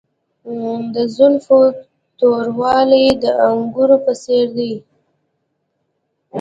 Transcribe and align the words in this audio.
د 0.93 0.95
زلفو 1.15 1.59
توروالی 2.19 3.07
د 3.23 3.25
انګورو 3.51 3.97
په 4.05 4.13
څیر 4.23 4.45
دی. 4.57 4.73